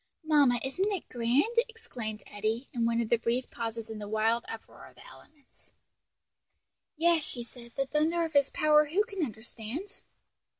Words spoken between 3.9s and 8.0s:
the wild uproar of the elements. "Yes," she said, "the